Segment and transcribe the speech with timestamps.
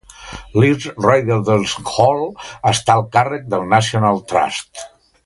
[0.61, 2.25] L'East Riddlesden Hall
[2.73, 4.83] està al càrrec del National Trust.